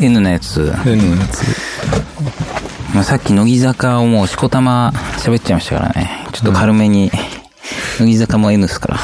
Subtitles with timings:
[0.00, 0.72] N のやつ。
[0.86, 1.42] N のやつ。
[2.94, 6.26] まあ、さっき乃木坂をもうしこたま喋っちゃいましたからね。
[6.32, 7.10] ちょっと軽めに。
[8.00, 8.98] 乃木坂も N ですから。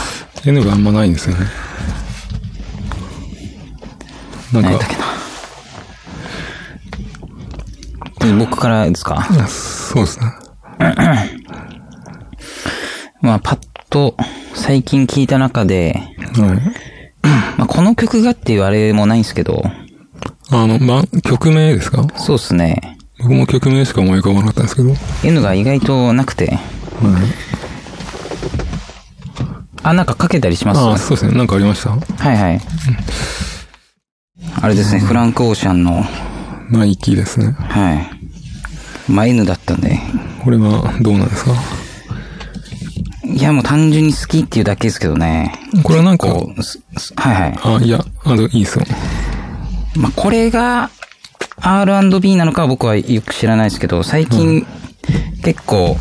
[0.47, 1.47] N があんまないんですよね。
[4.53, 4.97] なんか何やっけ
[8.27, 8.31] な。
[8.33, 9.17] で僕からですか？
[9.31, 10.27] あそうですね。
[13.23, 13.59] まあ、パッ
[13.91, 14.17] と
[14.55, 16.01] 最近聞いた中で、
[16.37, 16.61] はい。
[17.59, 19.63] まあ、この曲がっていうあれもないんですけど、
[20.53, 22.07] あの、ま、曲名ですか？
[22.17, 22.99] そうですね。
[23.19, 24.91] 僕も曲名しか思い浮かばなかったんですけど。
[24.91, 24.99] はい。
[25.25, 26.59] N が意外となくて、
[29.83, 30.79] あ、なんかかけたりします？
[30.81, 31.37] あそうですね。
[31.37, 31.91] なんかありました？
[31.91, 31.99] は
[32.33, 32.61] いはい。
[34.63, 36.05] あれですね、フランク・オーシャンの、
[36.71, 37.53] ナイキですね。
[37.53, 38.11] はい。
[39.11, 39.99] まあ N だったんで。
[40.43, 41.53] これはどうなんですか？
[43.25, 45.55] いや、もう単純に好きっていうだけですけどね。
[45.85, 47.59] これはなんか、はいはい。
[47.63, 48.85] あ、いや、あの、いいですよ。
[49.97, 50.91] まあ、これが
[51.61, 54.67] R&B なのかは僕はよく知らないですけど、最近、
[55.43, 55.97] 結構、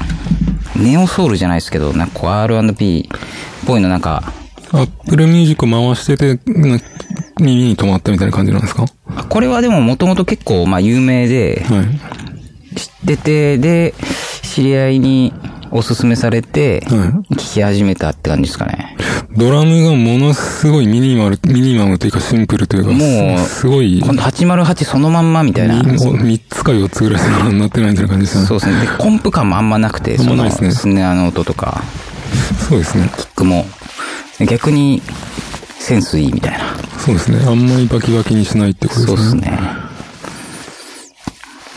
[0.76, 4.32] ネオソウルじゃないですけど、なんかこう R&B っぽいのなんか、
[4.72, 6.80] アップルミュージック回してて、な
[7.40, 8.86] 耳に止まったみたいな感じなんですか？
[9.28, 12.78] これはでももともと結構まあ有名で、はい。
[12.78, 13.96] 知ってて、で、
[14.44, 15.34] 知り合いに
[15.72, 17.00] おすすめされて、はい。
[17.34, 18.96] 聞き始めたって感じですかね。
[19.40, 25.82] ドラムがものすごいミニマル、ミニマムというかシンプルというか、もうすすごい、今度808そのまんまみたいな。
[25.82, 28.48] 3つか4つぐらいしかなってないみたいな感じですよね。
[28.48, 28.82] そうですね。
[28.82, 31.82] で、コンプ感もあんまなくて、そのねスネアの音とか、
[32.68, 33.10] そうですね。
[33.18, 33.66] キックも、
[34.46, 35.02] 逆に
[35.80, 36.76] センスいいみたいな。
[36.98, 37.40] そうですね。
[37.48, 39.24] あんまりバキバキにしないってことそうでね。
[39.24, 39.60] ですすね。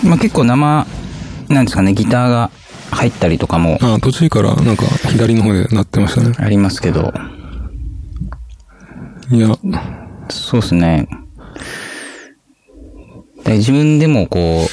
[0.02, 0.86] まあ結構生、
[1.48, 2.50] なんですかね、ギターが
[2.90, 6.34] 入ったりとかもあ、途中からなんか左の方で鳴ってましたね。
[6.38, 7.12] ありますけど、
[9.32, 9.48] いや、
[10.30, 11.08] そうですね。
[13.44, 14.66] で自分でもこ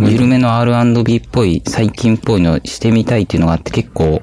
[0.00, 4.20] う、緩めの R&B っぽい、最近っぽいのしてみたいっていうのがあって結構、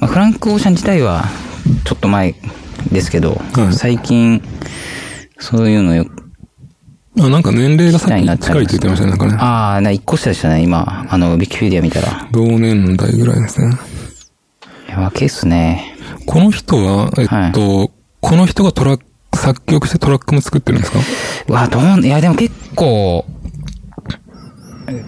[0.00, 1.24] まあ、フランク・オーシャン自体は
[1.84, 2.34] ちょっと前
[2.90, 4.42] ですけど、はい最近、
[5.38, 6.06] そういうのよ、
[7.20, 9.10] あ、なんか年齢がさっき近いって言ってましたね。
[9.10, 9.34] なんかね。
[9.38, 12.28] ああ、な、一個下でしたね、今、あの、ウィキペディア見たら。
[12.32, 13.74] 同年代ぐらいですね。
[14.88, 15.94] いや、若いっすね。
[16.26, 17.90] この人は、えっと、
[18.28, 19.00] この人がトラッ
[19.30, 20.98] ク、作曲してトラックも作ってるんですか？
[21.48, 23.24] うわ、どう、いや、でも結構、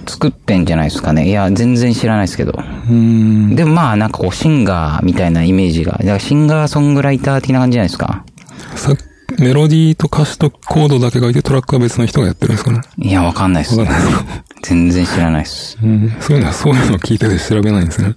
[0.06, 1.28] 作ってんじゃないですかね。
[1.28, 2.53] いや、全然知らないですけど。
[2.53, 3.54] うーん。
[3.56, 5.92] でもまあ、なんかこう、シンガーみたいなイメージが。
[5.92, 8.25] だからシンガーソングライター的な感じじゃないですか。
[8.75, 8.94] さ
[9.38, 12.80] メロディーと歌詞とコードだけ書いてトラックは別の人がやってるんですかね？
[12.98, 14.44] いや、わかんないですわかんないですか？
[14.62, 15.78] 全然知らないです。
[15.82, 16.10] うん。
[16.20, 18.14] そういうのは、そういうのを聞いてて調べないんですね。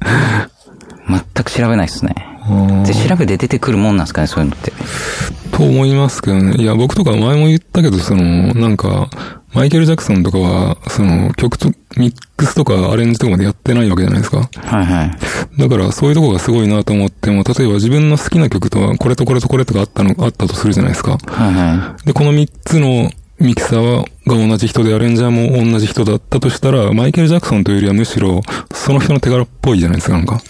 [1.08, 2.16] 全く調べないですね。
[2.46, 4.72] あで、調べて出てくるもんなんですかね、そういうのって。
[4.72, 6.56] ーと思いますけどね。
[6.62, 9.10] いや、僕とか前も言ったけど、その、なんか、
[9.54, 14.50] マイケル・ジャクソンとかは、その、曲と、ミックスとかアレンジとかまでやってないわけじゃないですか。
[14.66, 15.18] はいはい。
[15.60, 21.12] だから、そういうとこがすごいなと思っても、例えば自分の好きな曲とは、これとこれとこれとかあったの、あったとするじゃないですか。
[21.12, 28.42] はいはで、この3つのミキサーが同じ人で、アレンジャーも同じ人だったとしたら、マイケル・ジャクソンというよりはむしろ、
[28.74, 30.42] その人の手柄っぽいじゃないですか、なんか。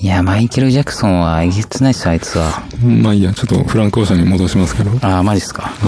[0.00, 0.04] い。
[0.04, 2.62] いや、マイケル・ジャクソンはえげつないっす、あいつは。
[3.02, 4.90] まあいいや、ちょっとフランク・オーシャンに戻しますけど。
[4.90, 4.98] はい。
[5.02, 5.70] ああ、マジっすか。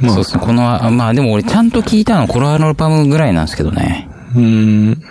[0.00, 0.42] まあ、そうっすね。
[0.44, 4.08] この、あまあでも俺ちゃんと聞いたのコロアルバムぐらいなんですけどね。
[4.34, 4.42] うー
[4.90, 5.02] ん。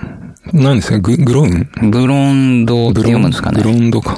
[0.54, 1.00] 何ですか？
[1.00, 1.92] グ、グローン？
[1.92, 3.88] ブロンドって読むんですかブロね。
[3.88, 4.18] ンドか。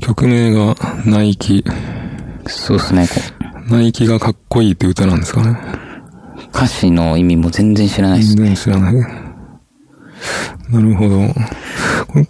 [0.00, 1.64] 曲名が、ナイキ。
[2.46, 3.08] そうっすね。
[3.08, 3.14] こ
[3.70, 5.58] ナイキがかっこいいって歌なんですかね。
[6.52, 8.34] う歌詞の意味も全然知らないっす。
[8.34, 8.94] 全然知らない。
[10.70, 11.20] なるほど。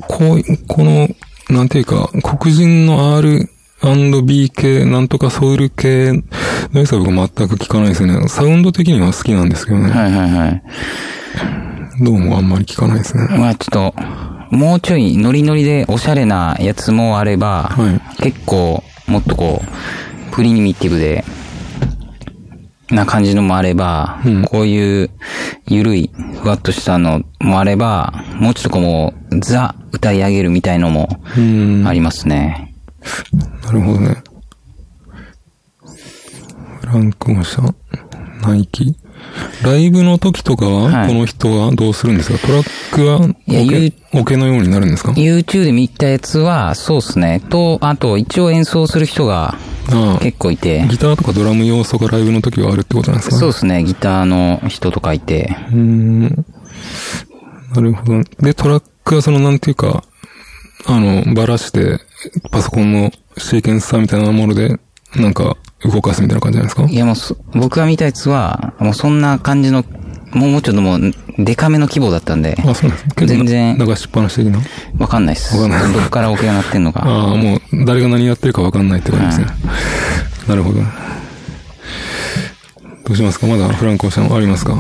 [0.07, 1.09] こういこの、
[1.51, 6.13] なんていうか、黒人の R&B 系、なんとかソウル系
[6.73, 8.29] の良さは僕全く聞かないですね。
[8.29, 9.91] サウンド的には好きなんですけどね。
[9.91, 10.63] はいはいはい。
[12.01, 13.27] どうもあんまり聞かないですね。
[13.39, 21.25] まあちょっと、もうちょいノリノリでおしゃれなやつもあれば、はい結構、もっとこう、プリミティブで、
[22.91, 25.11] な感じのもあれば、うんこういう、
[25.67, 26.11] ゆるい、
[26.43, 31.09] ふわっとしたのもあれば、もうちょっとこうもう、ザ、歌い上げるみたいのも
[31.87, 32.75] ありますね。
[33.73, 34.17] るほどね。
[36.81, 37.77] フランク・オーシャン、
[38.43, 38.97] ナイキ？
[39.63, 42.47] ライブの時とかは、はいこの人はどうするんですか？
[42.47, 47.41] トラックはいやオケ言う、オケのようになるんですか？YouTube で見たやつは、そうですね。
[47.51, 49.59] と、あと、一応演奏する人が。
[50.21, 53.83] 結構いて、ギターとかドラム要素がライブの時はあるってことなんですかねそうですね。
[53.85, 56.45] ギターの人とかいて、うーん。
[57.75, 58.23] なるほど。
[58.41, 60.05] で、トラックはその、なんていうか、
[60.87, 61.99] あの、ばらして、
[62.51, 64.79] パソコンのシーケンサーみたいなもので、
[65.17, 66.93] なんか、動かすみたいな感じじゃないですか？
[66.93, 69.85] いやもうそ、僕が見たやつは、もうそんな感じの、
[70.33, 74.59] もうちょっともう、デカめの規模だったんで、あ、そうなんです結構全然流しっぱなし的な？
[74.99, 75.57] わかんないっす。
[75.57, 77.01] わかんないどこからオケが鳴ってんのか。
[77.05, 79.47] ああ、もう、誰が何やってるかわかんないってことですね。
[80.49, 80.81] なるほど。
[80.81, 80.87] ど
[83.15, 83.47] うしますか？
[83.47, 84.75] まだフランコさんありますか？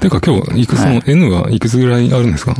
[0.00, 2.54] てか今日、いくつの、N はいくつぐらいあるんですか？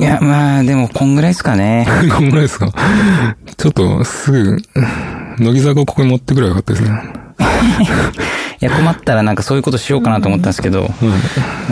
[0.00, 1.86] いや、まあ、でも、こんぐらいですかね。
[2.14, 2.70] こんぐらいですか？
[3.56, 4.58] ちょっと、すぐ、
[5.38, 6.90] 乃木坂をここに持ってくればよかったですね。
[8.60, 10.88] いや、困ったらなんかそういうことしようかなと思ったんですけど、は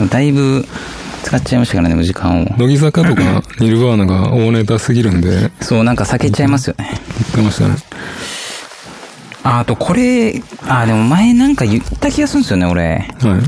[0.05, 0.09] い。
[0.09, 0.65] だいぶ
[1.23, 2.45] 使っちゃいましたからね、時間を。
[2.57, 6.91] 乃木坂とかニルバーナが大ネタすぎるんで、言そう、なんか避けちゃいますよね。
[7.31, 7.75] ってましたね。
[9.43, 13.07] あ、あとこれ、あ、でも前なんか言った気がするんですよね、俺。
[13.21, 13.41] はい。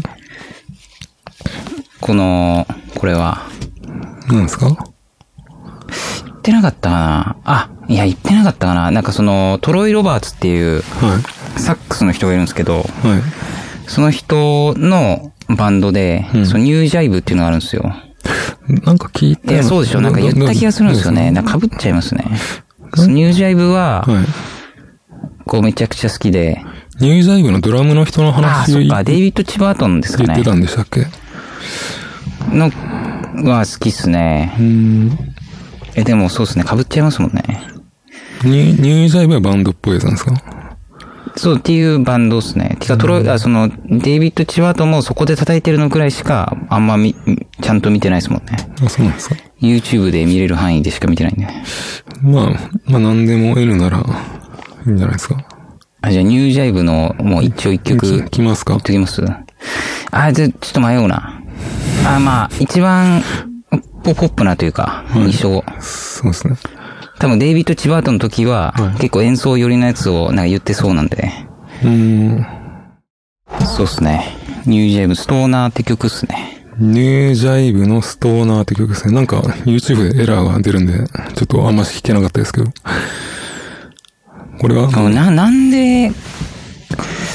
[2.01, 3.47] この、これは。
[4.27, 4.67] 何ですか？
[6.25, 11.19] 言ってなかったかなあ、いや、言ってなかったかななんかその、トロイ・ロバーツっていう、は
[11.59, 13.07] サックスの人がいるんですけど、い。
[13.07, 13.21] はい。
[13.87, 17.93] その人のバンドで、うんそのニュージャイブっていうのがあるんですよ。
[18.83, 20.01] なんか聞いていや、そうでしょ。
[20.01, 21.31] なんか言った気がするんですよね。
[21.31, 22.25] なんか被っちゃいますね。
[23.07, 24.25] ニュージャイブは、はい。
[25.45, 26.63] こうめちゃくちゃ好きで、
[26.99, 30.43] ニュージャイブのドラムの人のああ、話を言そっか、デイビッド・チバートンですかねって。
[30.43, 31.07] たんでしたっけ？
[32.55, 32.69] の、
[33.49, 34.55] は好きっすね。
[34.59, 35.17] うん。
[35.95, 37.43] え、でもそうですね、被っちゃいますもんね。
[38.43, 40.33] ニュニュージャイブはバンドっぽいやつなんですか？
[41.35, 42.77] そうっていうバンドっすね。
[42.79, 47.15] てか、トロイ、あ、その、デイビッド・チバートンもそこで叩いてるのくらいしか、あんまみ、
[47.61, 48.57] ちゃんと見てないですもんね。
[48.83, 51.47] あ、そうなんですか？YouTube で見れる範囲でしか見てないんで。
[52.21, 52.45] まあ、
[52.85, 53.99] まあ何でも N なら、
[54.85, 55.43] いいんじゃないですか？
[56.01, 58.73] あ、じゃあニュージャイブの、もう一丁一曲、き来ますか？
[58.73, 59.23] 言っときます？
[60.11, 61.41] あ、じゃあちょっと迷うな。
[62.05, 63.21] あ、まあ、一番、
[64.03, 65.63] ポポップなというか、印象。
[65.81, 66.55] そうですね。
[67.19, 71.31] 多分デイビッド・チバートンの時は、はい結構演奏寄りのやつをなんか言ってそうなんで。
[71.83, 72.45] うーん。
[73.65, 74.37] そうっすね。
[74.65, 76.65] ニュージャイブ、ストーナーって曲っすね。
[76.77, 79.13] ニュージャイブのストーナーって曲ですね。
[79.13, 80.93] なんか YouTube でエラーが出るんで、
[81.35, 82.71] ちょっとあんまし弾けなかったですけど。
[84.59, 86.11] これは、な、なんで、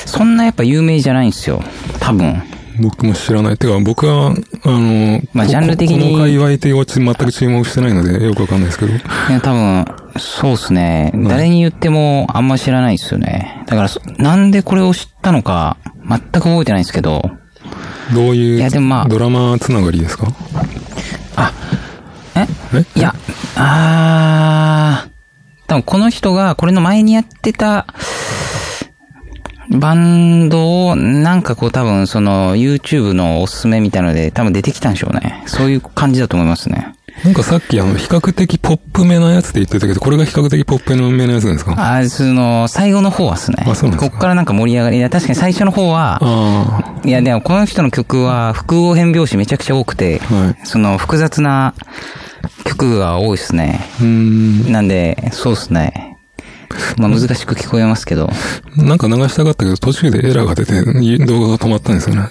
[0.06, 1.62] そんなやっぱ有名じゃないんですよ。
[2.00, 2.42] 多分。
[2.80, 3.56] 僕も知らない。
[3.58, 8.92] てか、僕は、あの、こまあジャンル的にこの界隈って全く注目してないので、よくわかんないですけど。
[8.94, 8.96] い
[9.30, 9.84] や、多分、
[10.18, 11.12] そうっすね。
[11.14, 13.62] 誰に言ってもあんま知らないっすよね。
[13.66, 15.76] だからそ、なんでこれを知ったのか、
[16.08, 17.30] 全く覚えてないんですけど、
[18.14, 20.26] どういういやでもまあドラマつながりですか？
[21.36, 21.52] あ、
[22.36, 22.46] え？
[22.74, 22.98] え？
[22.98, 23.14] いや、
[23.56, 25.10] あー、
[25.66, 27.86] 多分この人がこれの前にやってた、
[29.80, 35.42] バンドを、なんかこう多分その YouTube のおすすめみたいので多分出てきたんでしょうね。
[35.46, 36.94] そういう感じだと思いますね。
[37.24, 41.74] なんかさっきあの、比較的ポップめなやつって言ってたけど、これが比較的ポップめなやつなんですか？
[41.78, 43.64] あ、その、最後の方はですね。
[43.66, 44.10] あそうなんですか？
[44.10, 44.96] こっからなんか盛り上がり。
[44.98, 50.56] いや、確かに最初の方は、あいや、でもこの人の曲は複合変拍子めちゃくちゃ多くて、あ、はい。
[50.64, 51.74] その複雑な
[52.64, 53.80] 曲が多いですね。
[54.00, 54.06] うー
[54.68, 54.72] ん。
[54.72, 56.13] なんで、そうですね。
[56.98, 58.30] まあ難しく聞こえますけど。
[58.76, 62.28] なんか流したかったけど、途中でエラーが出て、い動画が止まったんですよね。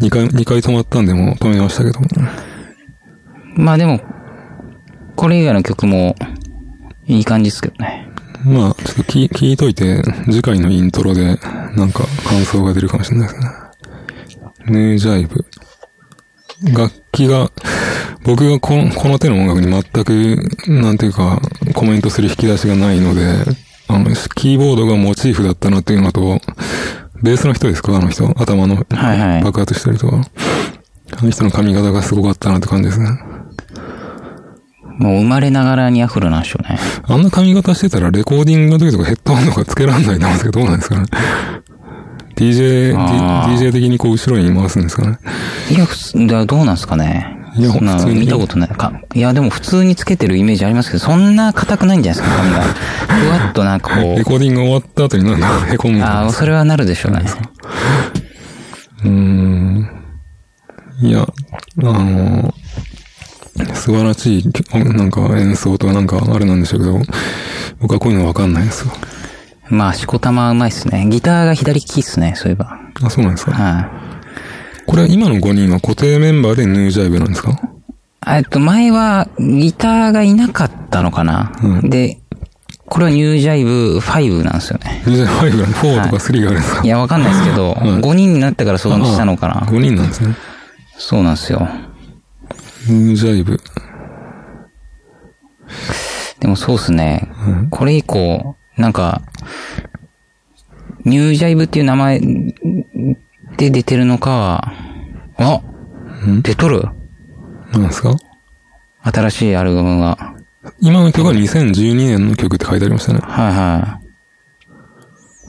[0.00, 2.00] 2回、二回止まったんで、もう止めましたけど。
[3.56, 4.00] まあでも、
[5.16, 6.16] これ以外の曲も
[7.06, 8.08] いい感じですけどね。
[8.44, 11.38] まあ、ちょっと聞聞いといて、次回のイントロで、
[11.76, 13.50] なんか感想が出るかもしれないですね。
[14.66, 15.44] ヌージャイブ。
[16.72, 17.50] 楽器が、
[18.24, 21.40] 僕がこのこの手の音楽に全く、なんていうか、
[21.74, 23.44] コメントする引き出しがないので、
[23.90, 24.04] あの、
[24.34, 26.40] キーボードがモチーフだったなっていうのと、
[27.22, 27.96] ベースの人ですか？
[27.96, 28.26] あの人？
[28.40, 30.22] 頭のはいはい爆発したりとか。
[31.18, 33.10] あの人の髪型がすごかったなって感じですね。
[34.98, 36.78] もう生まれながらにアフロなんでしょうね。
[37.02, 41.06] あんな髪型してたらレコーディングの時とかヘッドホンとかつけらんないと思うんですけど、どうなんですかね。
[42.36, 45.18] DJ、DJ 的にこう後ろに回すんですかね。
[45.70, 47.39] いや、普通、だどうなんですかね。
[47.60, 48.68] いやそんな普通に見たことない。
[48.68, 52.62] かいや、でも普通につけてるイメージありますけど、そんな硬くないんじゃないですか、髪が。
[53.20, 57.24] ふわっとなんかこレコーディング終わった後になんかへこむああ、それはなるでしょうね。
[59.04, 59.88] うーん。
[61.02, 62.54] いや、あの、
[63.74, 67.00] 素晴らしい、なんか演奏とかなんかあれなんでしょうけど、
[67.80, 68.92] 僕はこういうのわかんないですよ。
[69.70, 71.06] まあ、しこたまうまいっすね。
[71.08, 72.76] ギターが左利きっすね、そういえば。
[73.02, 73.52] あ、そうなんですか。
[73.52, 73.86] はい、
[74.90, 77.60] これ今の5人は固定メンバーでヌージャイブなんですか？
[78.26, 82.18] えっと、前はギターがいなかったのかな、うんで、
[82.86, 85.02] これはニュージャイブ5なんですよね。
[85.06, 89.60] ヌージャイブが4とか3があるんですか、いや、わかんないですけど、うん5人になってからそうしたのかな。
[89.68, 90.34] 5人なんですね。
[90.98, 91.68] そうなんですよ。
[92.88, 93.60] ムージャイブ。
[96.40, 97.28] でもそうっすね。
[97.70, 99.22] これ以降、なんか、
[101.04, 102.20] ニュージャイブっていう名前
[103.60, 104.72] で出てるのか、
[105.36, 105.60] あ
[106.42, 106.88] 出とる？
[107.72, 108.16] なんですか？
[109.02, 110.34] 新しいアルバムが。
[110.80, 113.18] 今の曲は2012年の曲って書いてありましたね。
[113.22, 114.00] はいは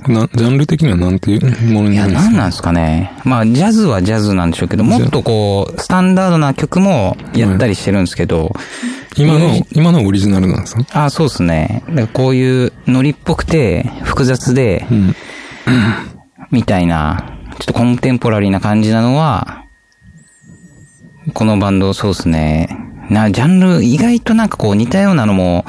[0.08, 1.94] な、ジャンル的にはなんていうものい。
[1.94, 2.32] いや、になるんですか？
[2.32, 3.12] なんなんですかね。
[3.24, 8.51] まあ、ジャズはジャズなんでしょうけど、もっとこう、スタンダードな曲もやったりしてるんですけど、
[9.15, 11.06] 今の、今のオリジナルなんですか？
[11.06, 11.84] あそうですね。
[12.13, 15.15] こういうノリっぽくて、複雑で、うん。
[16.50, 19.65] みたいな、ちょっとコンテンポラリーな感じなのは、
[21.36, 22.75] このバンドそうですね。
[23.08, 25.63] な、ジャンル、意外となんかこう似たようなのも、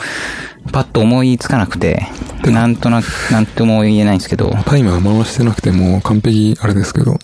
[0.73, 2.07] パッと思いつかなくて、
[2.47, 7.19] なんとなく、なんとも言えないんですけど、タイマー回してなくてもう完璧あれですけど、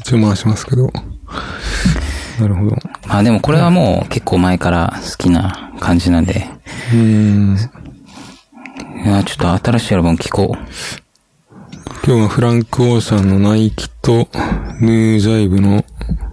[0.00, 0.90] 一応回しますけど。
[2.40, 2.76] なるほど。
[3.06, 6.46] まあでもこれはもう結構前から好きな感じなんで、
[6.90, 7.58] うーん。
[9.04, 11.05] いや、ちょっと新しいアルバム聴こう。
[11.86, 14.28] 今日はフランク・オーシャンのナイキと、
[14.80, 15.84] ヌージャイブの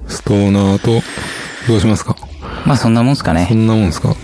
[0.07, 1.01] ストーナーと、
[1.67, 2.15] どうしますか？
[2.65, 3.47] まあそんなもんすかそね。
[3.53, 4.15] んなもんですか？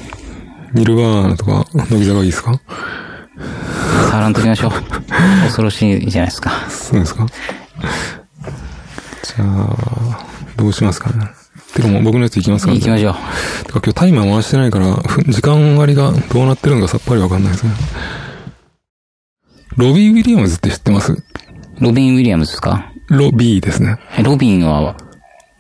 [0.74, 2.60] ニルバーナとか、乃木坂いいですか？
[4.10, 4.72] 触らんときましょう。
[5.46, 6.52] 恐ろしいじゃないですか。
[6.70, 7.26] そうですか？
[9.24, 10.26] じゃあ、
[10.58, 11.28] どうしますかね？
[11.74, 12.74] てかもう僕のやつ行きますか？
[12.74, 13.14] 行きましょう。
[13.66, 17.72] てか今日タイマー回してないから、ふ時間割がどうなってるのかさっぱりわかんないですね。
[19.80, 21.16] ロビー・ウィリアムズって知ってます？
[21.80, 22.92] ロビン・ウィリアムズですか？
[23.08, 23.98] ロビーですね。
[24.18, 24.98] えロビンは、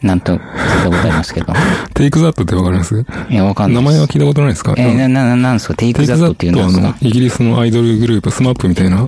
[0.02, 0.40] なんと、聞い
[0.84, 1.54] たことありますけど。
[1.94, 3.06] テイクザットってわかります？
[3.30, 3.82] いや、わかんない。
[3.82, 4.74] 名前は聞いたことないですか？
[4.78, 5.74] えーな、な、ななんですか？
[5.76, 9.08] テイクザザットっていうののはイギリスのアイドルグループ、スマップみたいな。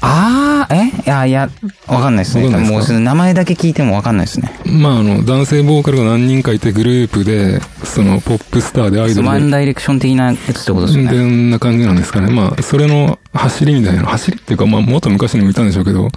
[0.00, 0.86] あー、え？
[1.06, 1.48] いや、いや、
[1.86, 2.48] わかんないですね。
[2.48, 4.52] もうその名前だけ聞いてもわかんないですね。
[4.64, 11.10] まああの、男性ボーカルが何人かいてグループで、その、ポップスターでアイドルで、ワンダイレクション的なやつってことですね。
[11.24, 12.32] んな感じなんですかね。
[12.32, 16.10] まあ、それの走りみたいな、走りっていうか、まあ、もっと昔にもいたんでしょうけど、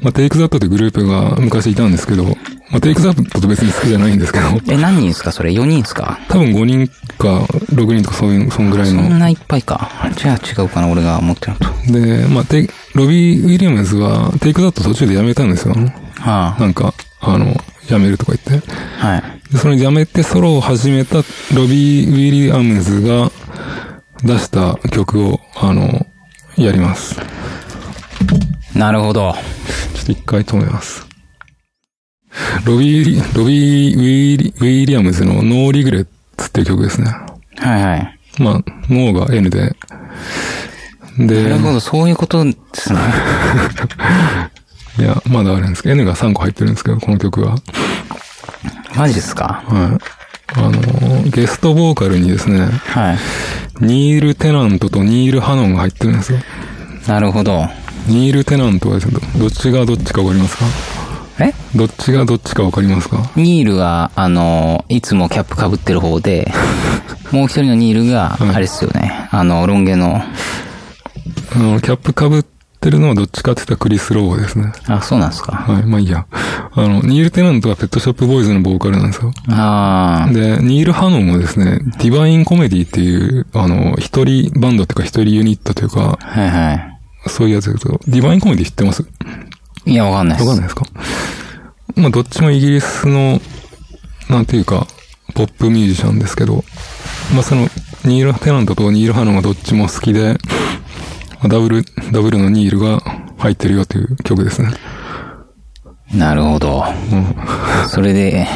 [0.00, 2.36] まあ、テイクザットってグループが昔いたんですけど、
[2.70, 5.32] まあ、テイクザットと別に好きじゃないんですけど、え、何人ですか？
[5.32, 6.18] それ ?4 人ですか？
[6.28, 7.40] 多分5人か
[7.72, 9.02] 6人とかそういう、そんぐらいの。
[9.02, 9.90] そんないっぱいか。
[10.16, 11.92] じゃあ違うかな俺が思ってるのと。
[11.92, 15.74] で、まあ、テイロビー・ウィリアムズは、テイクザット途中で辞めたんですよ。
[16.16, 17.54] はなんか、あの、
[17.86, 18.68] 辞めるとか言って。
[19.00, 19.22] あ、はい。
[19.52, 21.22] で、それ辞めてソロを始めたロ
[21.66, 23.30] ビー・ウィリアムズが
[24.24, 26.06] 出した曲を、あの、
[26.58, 27.18] やります。
[28.74, 29.34] なるほど。
[29.94, 31.07] ちょっと一回止めます。
[32.64, 37.10] ロビー、ロビー・ウィリウィリアムズのノーリグレッツっていう曲ですね。
[37.58, 38.18] はいはい。
[38.38, 38.54] まあ、
[38.88, 39.74] ノーが N で。
[41.18, 42.98] で、なるほど、そういうことですね。
[44.98, 47.56] いや、まだあるんですけど、N が3個入ってるんですけど、この曲は。
[48.94, 49.62] マジですか？
[49.66, 49.98] はい。
[50.54, 53.18] あの、ゲストボーカルにですね、はい。
[53.84, 56.38] ニール・テナントとニール・ハノンが入ってるんですよ。
[57.06, 57.68] なるほど。
[58.06, 60.64] ニール・テナントはですね、どどっちがどっちかわかりますか？
[61.40, 61.52] え？
[61.76, 63.30] どっちがどっちかわかりますか？
[63.36, 66.50] ニールは、あの、いつもキャップ被ってる方で、
[67.32, 69.28] もう一人のニールが、うんあれですよね。
[69.30, 70.22] あの、ロン毛の、
[71.54, 72.42] あの、キャップ被っ
[72.80, 74.72] てるのはどっちかって言ったらクリス・ローですね。
[74.86, 75.52] あ、そうなんですか。
[75.52, 76.26] はい、まあいいや。
[76.74, 79.32] あの、ニール・テナントはペットショップボーイズのボーカルなんですよ。
[79.50, 86.98] ああ、で、ニール・ハノンもですね、ディバイン・コメディっていう、あの、一人バンドっていうか一人ユニットというか、はいはい。
[87.26, 89.04] そういうやつですけど、ディバイン・コメディ知ってます？
[89.88, 90.48] いや、わかんないです。
[90.48, 90.86] わかんないですか？
[91.96, 93.40] まあ、どっちもイギリスの、
[94.28, 94.86] なんていうか、
[95.34, 96.62] ポップミュージシャンですけど、
[97.34, 97.62] まあ、その、
[98.04, 100.36] ニール・テナントとニール・ハノンがどっちも好きで、
[101.40, 103.00] まあダブル、ダブルのニールが
[103.38, 104.68] 入ってるよという曲ですね。
[106.14, 106.84] なるほど。
[107.12, 107.88] うん。
[107.88, 108.46] それで、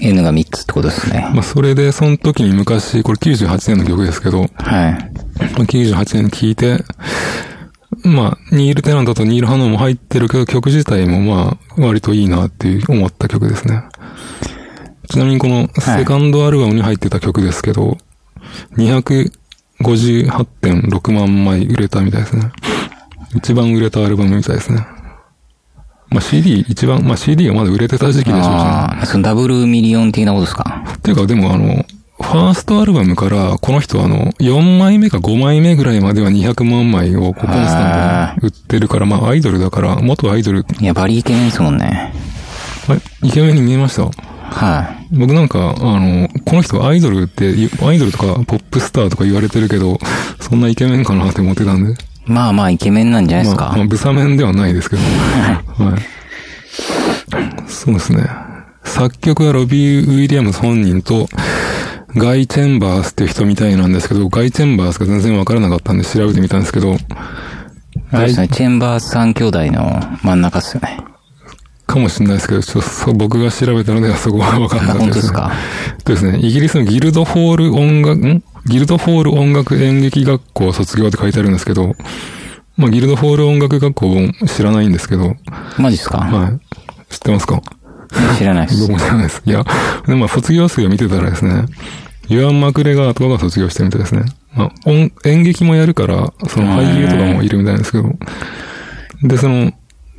[0.00, 1.28] N が3つってことですね。
[1.34, 4.48] まあ、それで、その時に昔、これ98年の曲ですけど、はい。
[4.48, 5.00] まあ
[5.64, 6.84] 98年に聴いて、
[8.04, 13.82] まあ、ニール・テナントとニール・ハノンも入ってるけど、曲自体もまあ、割といいなっていう思った曲ですね。
[15.08, 17.98] ちなみにこの、セカンドアルバムに入ってた曲ですけど、
[18.76, 22.50] 258.6万枚売れたみたいですね。
[23.34, 24.86] 一番売れたアルバムみたいですね。
[26.10, 28.54] まあ CD 一番、まあ CD がまだ売れてた時期でしょうしね。
[28.54, 30.82] ああ、そのダブルミリオン的なことですか？
[30.96, 31.84] っていうか、でもあの、
[32.20, 42.12] ファーストアルバムから、この人はあの、4枚目か5枚目ぐらいまでは200万枚をコンスタントに売ってるから、まあアイドルだから、元アイドル、いや、バリイケメンですもんね。
[42.88, 44.02] あイケメンに見えました？
[44.52, 49.98] は僕なんか、あの、この人はアイドルって、アイドルとかポップスターとか言われてるけど、
[50.40, 51.92] そんなイケメンかなって思ってたんで。
[51.92, 51.96] い。
[52.26, 53.66] まあまあ、イケメンなんじゃないですか。
[53.66, 55.02] まあ、まあ、ブサメンではないですけど。
[55.84, 57.70] はい。
[57.70, 58.24] そうですね。
[58.84, 61.28] 作曲はロビー・ウィリアムズ本人と、
[62.16, 66.96] ガイ・チェンバースっていう人みたいなんですけど、ガイ・チェンバースが全然わからなかったんで調べてみたんですけど、
[68.12, 70.98] あれですね、チェンバース三兄弟の真ん中っすよね。
[71.86, 74.98] かもしれないですけど、ちょっと僕が調べたのではそこはわかんなかったです、ね。
[74.98, 75.52] 本当ですか？
[76.04, 76.38] ですね。
[76.38, 78.42] イギリスのギルドホール音楽、ん？
[78.66, 81.94] ギルドホール音楽演劇学校卒業って書いてあるんですけど、
[82.76, 84.14] まあ、ギルドホール音楽学校
[84.46, 85.34] 知らないんですけど、
[85.78, 86.18] マジっすか？
[86.18, 86.60] はい。
[87.12, 87.60] 知ってますか？
[88.38, 88.92] 知らないです僕。
[88.92, 89.42] も知らないです。
[89.44, 89.64] いや、
[90.06, 91.64] でもまあ卒業生を見てたらですね、
[92.28, 94.22] ユアン・マクレガーとかが卒業してるみたいですね。
[94.54, 98.08] まあ、音、演劇もやるから、その俳優とかもいるみたいですけど、
[99.22, 99.72] で、その、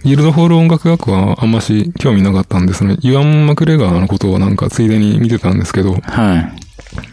[0.03, 6.53] ギルドホール音楽学校はあんまし興味なかったんで、その、ユアン・マクレガーのことをなんかついでに見てたんですけど、は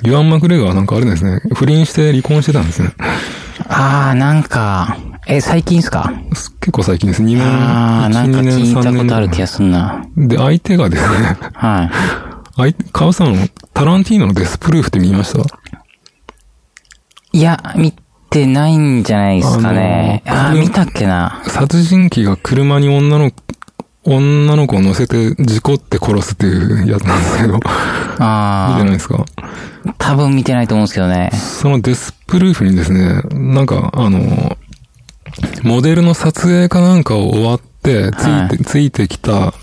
[0.04, 0.08] い。
[0.08, 2.92] ユアン・マクレガーはなんかあれですね、不倫して離婚してたんですね。
[3.68, 4.96] あー、なんか、
[5.30, 6.10] え、最近っすか？
[6.60, 7.22] 結構最近です。
[7.22, 10.02] 2年、あー、なんか1 2年聞いたことある3気がすんな。
[10.16, 11.90] 年で、相手がですね、はい。
[12.56, 15.40] 相手、川さん、タランティーノのデスプルーフって見ました？
[17.32, 17.92] いや、見
[18.30, 20.22] てないんじゃないですかね。
[20.26, 21.42] あのあー、見たっけな？
[21.46, 23.30] 殺人鬼が車に女の、
[24.04, 27.66] 女の子を乗せて事故って殺すっていうやつなんですけど、見て
[28.20, 29.16] あないですか？
[29.84, 31.30] ー、多分見てないと思うんですけどね。
[31.34, 34.56] そのデスプルーフにですね、なんか、あの、
[35.62, 39.54] モデルの撮影かなんかを終わって、ついて、はいついてきた、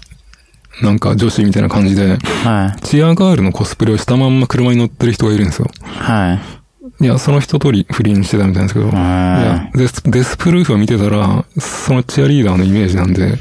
[0.81, 2.81] なんか女子みたいな感じで、はい。
[2.81, 5.69] チアガールのコスプレをしたまんま車に乗ってる人がいるんですよ。
[5.83, 7.03] はい。
[7.03, 13.37] いや、その人通り不倫してたみたいなんですけど、いや、デス、デスプルーフを見てたら、そのチアリーダーのイメージなんで、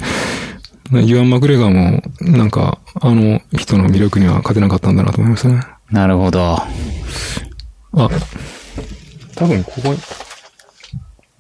[0.92, 5.60] ユアン・マクレガーも、なんか、あの人の魅力には勝てなかったんだなと思いましたね。
[5.90, 6.56] なるほど。
[6.56, 6.68] あ、
[9.34, 9.98] 多分ここに、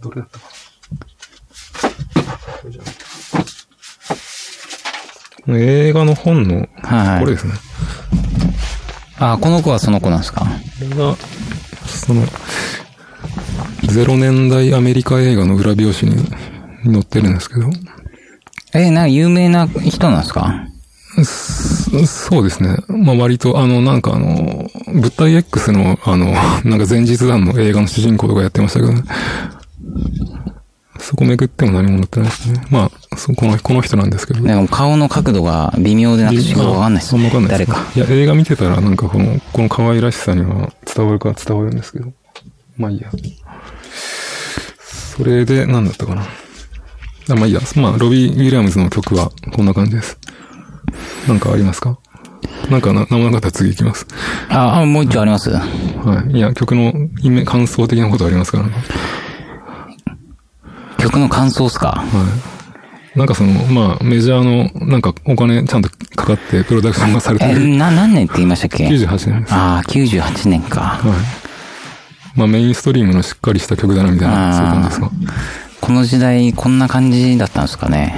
[0.00, 0.63] どれだったかな。
[5.48, 7.52] 映画の本の、はいこれですね。
[9.18, 10.40] あー、この子はその子なんですか？
[10.40, 10.48] こ
[10.80, 11.16] れが、
[11.86, 12.24] その、
[13.92, 16.24] ゼロ年代アメリカ映画の裏表紙に
[16.92, 17.70] 載ってるんですけど、
[18.72, 20.66] え、なんか有名な人なんですか？
[21.22, 22.76] そそうですね。
[22.88, 26.32] まあ割と、あの、なんかあの、物体 X の、あの、
[26.64, 29.02] なんか前日談の映画の主人公とかやってましたけどね。
[31.14, 32.60] そこめくっても何も載ってないですね。
[32.70, 34.40] まあ、そこの、この人なんですけど。
[34.40, 37.24] なんか顔の角度が微妙でなんか違うわかんないですね。
[37.24, 37.86] わかんない誰か。
[37.94, 42.12] いや、映画見てたらなんかこの、この可愛らしさには伝わるか伝わるんですけど。
[42.76, 43.12] まあいいや。
[45.16, 46.22] それで、なんだったかな。
[46.22, 46.26] あ、
[47.36, 47.60] まあいいや。
[47.76, 50.18] まあ、ロビー・ウィリアムズの曲はこんな感じです。
[51.28, 51.96] なんかありますか？
[52.70, 54.08] なんかな、なんもなかったら次行きます。
[54.48, 56.36] あ、あもう一丁ありますはい。
[56.36, 56.92] いや、曲の
[57.44, 58.72] 感想的なことありますからね。
[61.04, 61.88] 曲の感想っすか？
[61.88, 62.04] は
[63.14, 63.18] い。
[63.18, 67.68] なんかその、まあ、メジャーの、なんかお金ちゃんとかかってプロダクションがされてえ、る。
[67.76, 69.54] な、何年って言いましたっけ？98年です。
[69.54, 70.80] ああ、98年か。
[70.80, 71.12] はい。
[72.38, 75.10] まあ、メインストリームのしっかりした曲だな、みたいな、そういう感じですか？
[75.80, 78.16] この時代、こんな感じだったんですかね？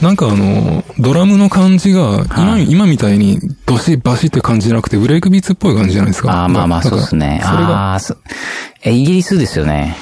[0.00, 6.30] なんかあの、ドラムの感じが、今、はい今みたいに、ドシバシって感じじゃなくて、ブレイクビーツっぽい感じじゃないですか？
[6.32, 7.42] ああ、まあまあ、そうですね。
[7.44, 9.94] それが、ああ、イギリスですよね。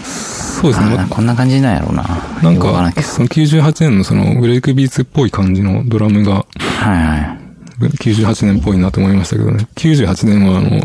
[0.61, 1.07] そうですね。
[1.11, 2.03] こんな感じなんやろうな。
[2.43, 7.47] なんかその98年のその、ブレイクビーツっぽい感じのドラムが、はいはい。
[7.85, 9.69] 98年っぽいなと思いましたけどね。
[9.75, 10.81] 98年はあの、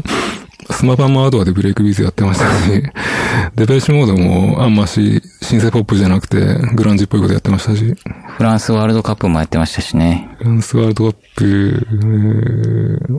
[0.70, 2.84] スマパンもアドアでブレイクビーツやってましたし、
[3.56, 6.38] デペッシュモードもあんまし、シンセポップじゃなくて、
[6.74, 7.96] グランジっぽいことやってましたし、
[8.38, 10.30] フランスワールドカップもやってましたしね。
[10.40, 11.88] フランスワールドカップ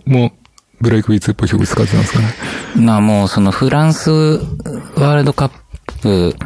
[0.07, 0.33] も、
[0.83, 2.27] ブレイクビーツっぽい曲使ってたんですかね。
[2.77, 5.51] まあもう、そのフランスワールドカッ
[6.03, 6.37] プ、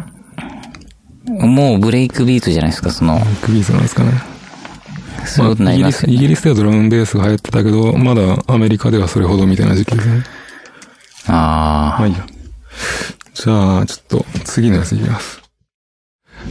[1.28, 4.12] もうブレイクビーツじゃないですか、その、ブレイクビーツなんですかね。
[5.24, 6.14] そういうことになりますよね。
[6.14, 10.24] イギリスイギリスではドラムベースが流行ってたけど、まだアメリカではそれほどみたいな時期ですね。
[11.26, 12.26] あまあいいや。
[13.34, 15.42] じゃあ、ちょっと次のやついきます。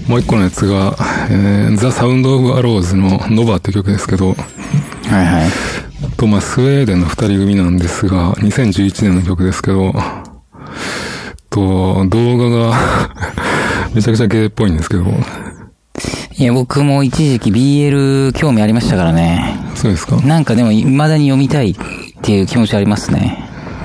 [0.07, 0.95] もう一個のやつが、
[1.31, 4.35] えー、ザ・サウンド・オブ・アローズのノバって曲ですけど、
[5.09, 5.49] あ、はいはい。
[6.17, 9.93] と、まあ、スウェーデンの二人組なんですが、2011年の曲ですけど、
[11.55, 12.73] と、動画が
[13.95, 15.03] めちゃくちゃゲイっぽいんですけど、
[16.37, 19.57] いや、僕も一時期 BL 興味ありましたからね。
[19.75, 20.17] そうですか？
[20.17, 21.75] なんかでも、未だに読みたいっ
[22.21, 23.41] ていう気持ちありますね。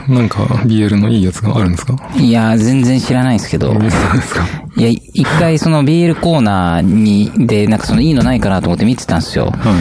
[0.08, 1.94] なんか BL のいいやつがあるんですか？
[2.16, 3.72] いや、全然知らないですけど。
[3.72, 4.44] そうですか？
[4.76, 9.46] いや、一回その BL コーナーに、で、なんかそのいいのないかなと思って見てたんですよ。
[9.46, 9.74] は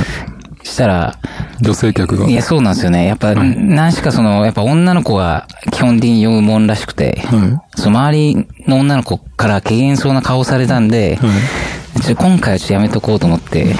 [0.61, 1.27] したら、い。
[1.61, 2.27] 女性客が。
[2.27, 3.05] いや、そうなんですよね。
[3.05, 11.25] やっぱ、何しかその、やっぱ女の子が基本的に読むもんらしくて、はその周りの女の子から軽減そうな顔されたんで、い。
[11.25, 11.35] はい。
[12.15, 13.73] 今回はちょっとやめとこうと思って、もう、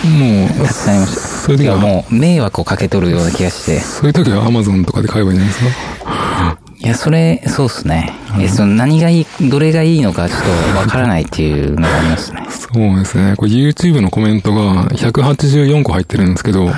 [0.62, 1.22] 立ち去りました。
[1.22, 3.80] そういう時はもう、迷惑をかけとるような気がして。
[3.80, 6.60] そういう時は Amazon とかで買えばいいんじゃないですか？
[6.82, 8.14] いや、それ、そうっすね。
[8.40, 10.42] え、その何がいい、どれがいいのかちょっ
[10.74, 12.48] とわからないっていうのがありますね。
[12.50, 13.36] そうですね。
[13.36, 16.74] これ YouTube のコメントが184個入ってるんですけど、はい。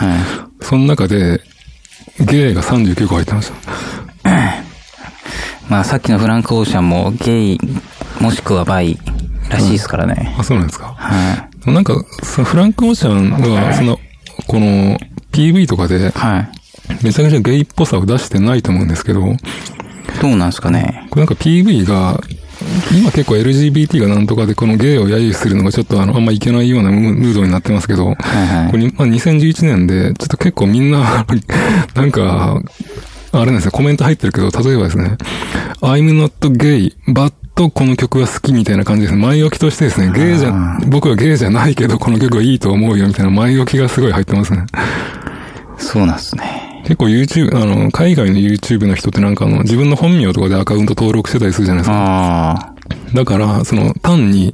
[0.62, 1.41] その中で、
[2.19, 3.52] ゲイが39個入ってまし
[4.24, 4.32] た。
[5.69, 7.60] まあさっきのフランク・オーシャンもゲイ、
[8.19, 8.97] もしくはバイ
[9.50, 10.36] らしいですからね。
[10.38, 10.95] あ、そうなんですか。
[10.97, 11.71] はい。
[11.71, 11.93] なんか、
[12.24, 14.00] そのフランク・オーシャンは、その、
[14.47, 14.97] この
[15.32, 16.50] PV とかで、はい。
[17.04, 19.36] めちゃくちゃゲイっぽさを出してないと思うんですけど、こ
[20.21, 21.08] どうなんですかね。
[21.15, 22.19] れなんか PV が、
[22.92, 31.26] 今結構 LGBT がなんとかでこのゲイを揶揄するのがちょっとあの、あんまいけないようなムムードになってますけど、はいはいこれ、まあ、2011年で、ちょっと結構みんな、
[31.96, 32.62] なんか、
[33.34, 35.18] あれなんですね、コメント入ってるけど、例えばですね、
[35.82, 39.22] I'm not gay, but この曲は好きみたいな感じですね。
[39.22, 44.66] 前置きとしてですね、ゲイじゃ、僕はゲイじゃないけど、この曲はいいと思うよみたいな前置きがすごい入ってますね。
[45.78, 46.71] そうなんですね。
[46.84, 52.74] 結構 YouTube、あの、海外の YouTube の人ってなんかあの、自分の本名とかでアカウント登録してたりするじゃないですか。
[53.13, 54.54] だから、その、単に、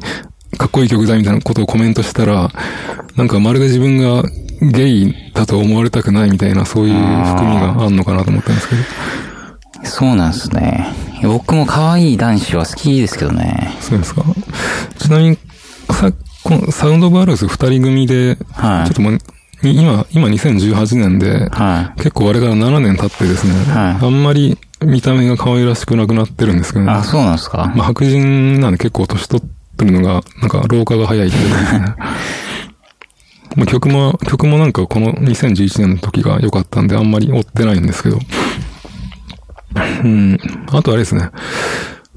[0.58, 2.50] かっこいい曲だみたいなことをコメントしたら、
[3.16, 4.24] なんかまるで自分が
[4.62, 8.82] ゲイだと思われたくないみたいな、そういう含みがあんのかなと思ったんですけど。
[9.84, 10.88] そうなんですね。
[11.22, 13.76] 僕も可愛い男子は好きですけどね。
[13.80, 14.24] そうですか？
[14.98, 15.38] ちなみに、
[15.92, 16.12] さ、
[16.44, 19.20] このサウンドオブアローズ二人組で、はいちょっともう、に
[19.64, 26.88] 今、今2018年で、は結構あれから7年経ってですね、はいあんまり見た目が可愛らしくなくなってるんですけどい。
[26.88, 26.94] ね。
[26.94, 27.72] あ、そうなんですか？
[27.76, 31.80] まあ、白人なんで結構年取ってるのが、なんか老化が早いっていうかですね。
[33.56, 38.20] まあ曲も、曲もなんかこの2011年の時が良かったんであんまり追ってないんですけど。
[40.04, 40.38] うん。
[40.72, 41.30] あとあれですね。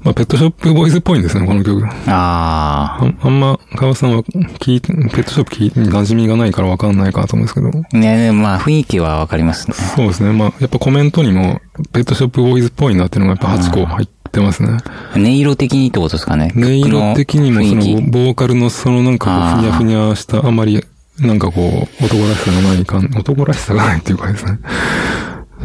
[0.03, 1.85] まあ、ペットショップボーイズっぽいんですね、この曲。
[2.07, 7.69] あああんま、川さんは聞いて、ペットショップ聞いて、馴染みがないからわかんないかと思うんですけど。
[7.69, 7.97] あ。
[7.97, 9.75] ねまあ雰囲気はわかりますね。
[9.75, 10.31] そうですね。
[10.31, 11.61] まあ、やっぱコメントにも、
[11.93, 14.77] ペットショップボーイズっぽいなっていうのがやっぱ8個入ってますね。
[15.15, 16.51] 音色的にってことですかね。
[16.55, 20.83] 音色的にもそのボーカルのそのなんかふにゃふにゃした、あんまり
[21.19, 24.59] なんかこう男らしさがない感、男らしさがないっていうかですね。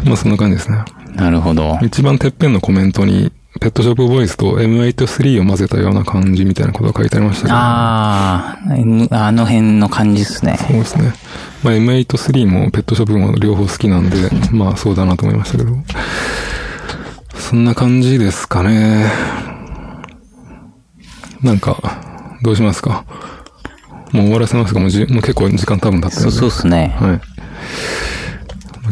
[0.04, 0.84] まあそんな感じですね。
[1.14, 1.78] なるほど。
[1.82, 7.54] 一番てっぺんのコメントに、ペットショップボーイズと M83 を混ぜたような感じみたいなことが書いてありましたけど。
[7.56, 8.58] あ
[9.12, 10.58] あ、あの辺の感じですね。
[10.58, 11.12] そうですね。
[11.62, 15.76] まあ M83 もペットショップも両方好きなんで、まあそうだなと思いましたけど。
[17.34, 19.06] そんな感じですかね。
[21.42, 22.00] なんか、
[22.42, 23.04] どうしますか？
[24.12, 24.80] もう終わらせますか？
[24.80, 26.22] もうじもう結構時間多分経ってる。
[26.22, 26.96] そうそうですね。
[26.98, 27.20] はい。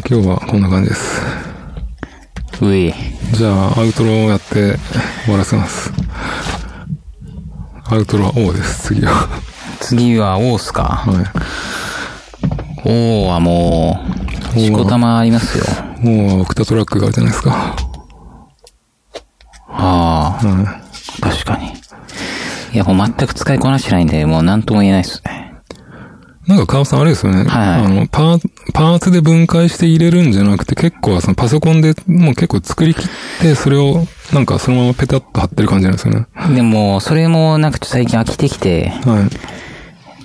[0.09, 1.44] 今日はこんな感じです。
[2.61, 2.93] うい。
[3.33, 4.77] じゃあ、アウトロをやって
[5.25, 5.91] 終わらせます。
[7.85, 9.27] アウトロは O です、次は。
[9.79, 10.83] 次は、オースか。
[10.83, 11.25] はい。
[12.85, 14.05] オーはも
[14.55, 15.65] う、しこたまありますよ。
[15.99, 17.75] もう、オクタトラックがあるじゃないですか。
[19.69, 20.81] ああ、は
[21.21, 21.73] 確かに。
[22.73, 25.34] いや、もう全く使いこなしてないんで、もう何とも言えないですね。
[26.47, 26.49] い。
[26.49, 27.43] なんか、川さんあれですよね。
[27.45, 33.07] はいあの、パー、パーツで分解して入れるんじゃなくて、結構、そのパソコンでもう結構作り切っ
[33.41, 36.27] て、それを、なんかそのままペタッと貼ってる感じなんですよね。
[36.55, 39.29] でも、それもなんか最近飽きてきて、はい。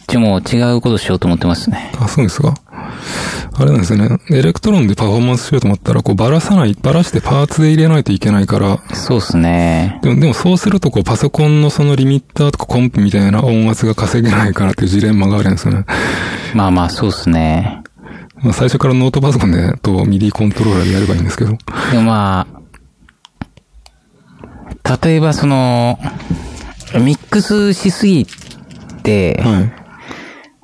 [0.06, 1.92] ちょ、もう違うことしようと思ってますね。
[1.98, 2.54] あ、そうですか。
[3.60, 4.18] あれなんですよね。
[4.30, 10.00] エレクトロンでパフォーマンスしようと思ったら、こう、ばらさない、ばらしてパーツで入れないといけないから、そうっすね。
[10.02, 15.84] でも、でもそうすると、こう、パソコンのそのリミッターとかコンプみたいな音圧が稼げないからっていうジレンマがあるんですよね。
[16.54, 17.82] まあまあ、そうっすね。
[18.42, 21.50] まあ、最初からノートパソコンで、と、ミディコントローラーでやればいいんですけど。
[21.92, 22.46] でもま
[24.84, 25.98] あ、例えばその、
[26.94, 28.26] ミックスしすぎ
[29.02, 29.79] て、はい。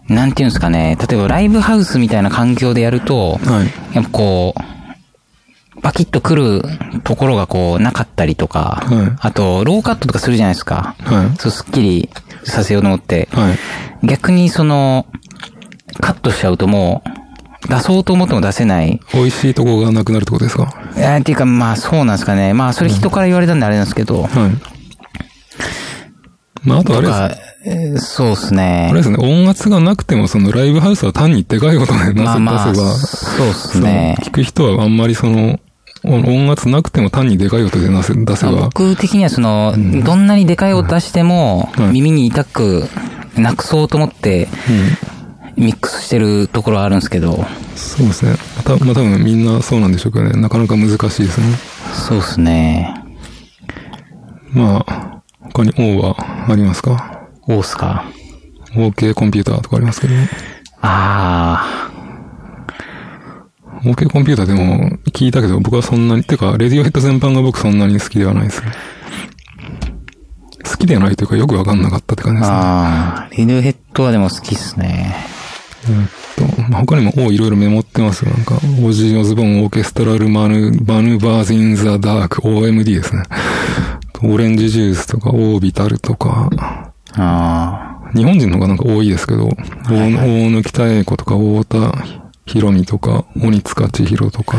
[0.09, 3.95] なんていうんですかね、例えばライブハウスみたいな環境でやると、はい。
[3.95, 6.63] やっぱこう、バキッと来る
[7.03, 10.95] ところがこう、なかったりとか、はいあと、ローカットとかするじゃないですか。
[11.01, 11.37] はい。
[11.39, 12.09] そう、すっきり
[12.45, 13.29] させようと思って。
[13.33, 14.07] はい。
[14.07, 15.07] 逆にその、
[16.01, 17.03] カットしちゃうとも
[17.65, 19.01] う、出そうと思っても出せない。
[19.13, 20.73] 美味しいとこがなくなるってことですか？
[20.97, 22.55] えーっていうか、まあそうなんですかね。
[22.55, 24.23] まあそれ人から言われたんであれなんですけど。
[24.23, 24.31] はい。
[26.63, 27.46] まあ、あとあれです。
[27.71, 28.99] かえーそうですあねれ。
[28.99, 34.17] ですね、音圧がなくても、そのライブハウスは単にでかい音で出せ,、まあまあ、出せば、そうですね。
[34.23, 35.59] 聞く人はあんまりその、
[36.05, 39.75] 音圧なくても単にでかい音で出せ出せば、僕的にはその、
[40.05, 42.85] どんなにでかい音出しても、はい耳に痛く
[43.37, 44.49] なくそうと思って、
[45.57, 48.37] ミックスしてるところはあるんですけど、そうですね。
[48.59, 51.47] また、まあ多分みんなそうなんでしょうけどね、なかなか難しいですね。
[51.93, 52.95] そうですね。
[54.53, 56.17] まあ、他に O は
[56.49, 57.16] ありますか？
[57.49, 58.05] オースか。
[58.75, 60.15] OK コンピューターとかありますけど、
[60.83, 61.91] あ
[63.85, 68.73] OK コンピューターでも聞いたけど、僕はそんなに、てか、レディオヘッド全般が僕そんなに好きではないですね。
[70.65, 72.43] 好きではないというか、よくわかんなかったって感じー。
[72.43, 72.57] ですね。
[72.59, 73.37] あー。
[73.37, 75.15] レディオヘッドはでも好きっすね。
[75.89, 78.33] えっと、まあ、他にも、おいろいろメモってますよ。
[78.33, 83.23] なんか、オジー・オズボーン・オーケストラル・マヌ、マヌーヴァーズ・イン・ザ・ダーク、OMD ですね。
[84.23, 86.86] オレンジジュースとか、オービタルとか、
[87.17, 89.49] あ日本人の方がなんか多いですけど、
[89.89, 92.05] 大貫、大貫妙子とか、太田
[92.47, 94.57] 裕美とか、鬼束ちひろとか、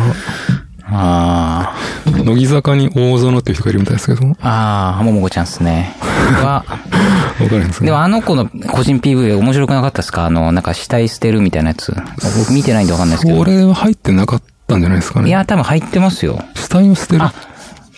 [0.89, 1.73] あ。
[2.05, 4.95] あ乃木坂に大園っていう人がいるみたいですけど、わあ。
[4.95, 5.93] ああ、ももこちゃんっすね。
[6.41, 6.63] は、
[7.37, 7.87] かるんですね。
[7.87, 10.25] でもあの子の個人 PV 面白くなかったですか？
[10.25, 11.93] あの、なんか死体捨てるみたいなやつ。
[12.39, 13.39] 僕見てないんでわかんないですけど。
[13.39, 15.29] それは入ってなかったんじゃないですかね。
[15.29, 16.41] いや、多分入ってますよ。
[16.55, 17.33] 死体を捨てるあ。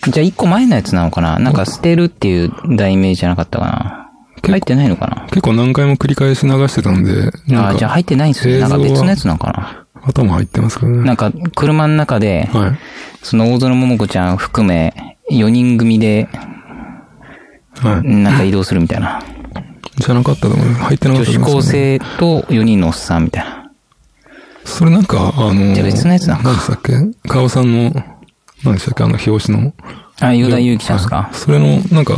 [0.08, 1.38] じゃあ一個前のやつなのかな？
[1.40, 3.96] なんか捨てるっていう題名じゃなかったかな？
[4.06, 4.09] 構
[4.48, 5.28] 入ってないのかな？
[5.28, 8.60] 結構何回も繰り返し流してたんで、ああ、じゃあ入ってないんですね。
[8.60, 10.98] なんか別のやつなのか頭入ってますけどね。
[11.00, 12.80] ななんか車の中で、はい。
[13.22, 16.30] その大園桃子ちゃん含め、4人組で、
[17.82, 18.08] はい。
[18.08, 19.22] なんか移動するみたいな。
[19.98, 20.68] じゃなかったと思う。
[20.68, 23.72] 入ってなか女子ったと思います、高生と4人のおっさんみたいな。
[24.64, 26.94] それなんか、あの、じゃあ別のやつなんか何でしたっけ？
[27.28, 27.92] 川さんの、
[28.64, 29.04] 何でしたっけ？
[29.04, 29.74] あの、表紙の。
[30.22, 31.16] あ、ヨダユキちゃんですか？
[31.16, 32.16] はいそれの、なんか、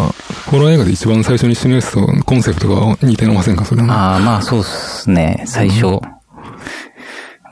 [0.50, 3.66] ホラー映画で一番最初に死ぬやつとコンセプトが似てませんか？
[3.66, 3.94] それの。
[3.94, 6.00] ああ、まあそうっすね、最初。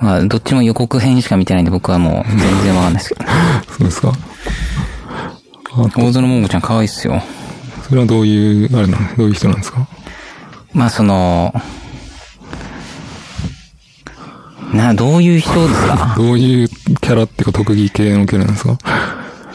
[0.02, 3.26] まあ、どっちも予告編しか見てないんで僕はもう全然わかんないですけど。
[3.78, 4.14] そうですか。
[5.76, 7.22] 大園桃子ちゃん可愛いっすよ。
[7.88, 9.86] それはどういう、あれなんどういう人なんですか？
[10.74, 11.54] まあその、
[14.74, 16.14] な、どういう人ですか？
[16.18, 18.78] どういうキャラっていうか特技系のキャラなんですか？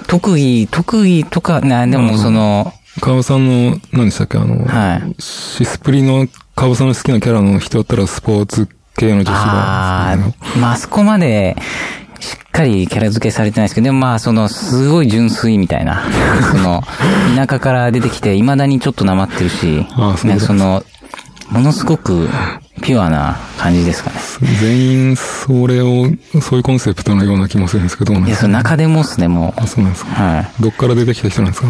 [0.07, 5.14] 特技、特技とか、な、でもその、川さんの、何でしたっけあの、はい。
[5.23, 9.33] シスプリの川さんの好きなキャラの人だったらスポーツ系の女子が。
[9.33, 10.17] ああ、
[10.59, 11.57] まああそこまで、
[12.21, 16.05] しっかりキャラ付けされてないですけど、でもまあその、すごい純粋みたいな。
[16.53, 16.83] その、
[17.37, 20.85] 田舎から出てきて、未だにちょっとなまってるし、 ああそその、
[21.51, 22.29] ものすごく、
[22.83, 24.17] ピュアな感じですかね。
[24.61, 24.79] 全
[25.11, 26.07] 員それを、
[26.41, 30.11] そういうコンセプトのような気もするんですけど、どうなんいや、その中でもっすね、もあ、そうなんですか。
[30.11, 30.15] う。
[30.15, 30.51] はい。
[30.63, 31.69] どっから出てきた人なんですか？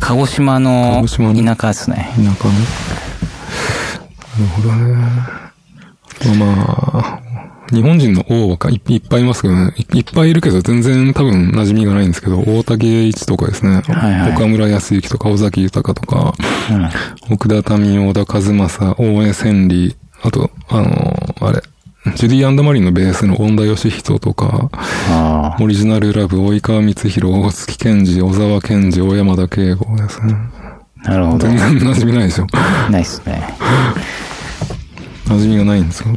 [0.00, 2.10] 鹿児島の鹿児島の田舎ですね。
[2.16, 2.30] 田舎の。
[2.30, 2.30] な
[4.38, 4.94] るほどね。
[6.38, 6.46] ま
[6.92, 7.20] あ、
[7.72, 9.74] 日本人の王はいいっぱいいますけどね。
[9.92, 13.82] いいっぱいいるけど全然多分馴染みがないんですけど、大竹栄一とかですね。
[13.86, 16.34] はいはい岡村康之とか尾崎豊とか、
[16.70, 16.88] うん。
[17.34, 21.62] 奥田民生、小田和正、大江千里、あと、あの、あれ、
[22.14, 24.70] ジュディマリンのベースの恩田義人とか、
[25.10, 30.34] あオリジナルラブ、及川光弘、大月健二、小沢健二、大山田圭吾ですね。
[31.04, 31.38] あ、なるほど。
[31.38, 32.46] 全然馴染みないでしょ。
[32.90, 33.42] ないっすね。
[35.26, 36.08] 馴染みがないんですよ。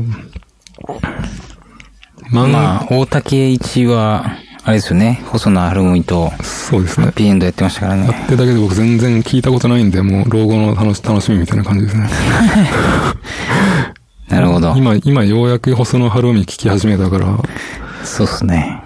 [2.31, 5.21] まあ、大竹栄一は、あれですよね。
[5.25, 7.05] 細野晴臣と、そうですね。
[7.05, 8.23] ハッピーエンドやってましたからやね。
[8.25, 12.07] ってだけで僕全然聞いたことないんで、もう老後の楽し 楽しみみたいな感じですね。
[14.29, 14.75] なるほど。
[14.77, 17.25] 今、今ようやく細野晴臣聞き始めたから、
[18.03, 18.83] そうっすね。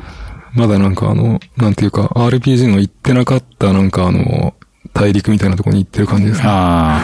[0.54, 4.54] まだなんかあの、なんていうか、RPG の行ってなかったなんかあの、
[4.94, 6.44] 大陸みたいなところに行ってる感じですね。
[6.48, 7.02] あ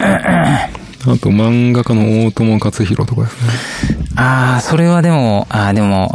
[0.00, 0.69] あ
[1.00, 4.04] と漫画家の大友克弘とかですね。
[4.16, 4.54] あ。
[4.54, 6.12] ああ、それはでも、ああ、でも、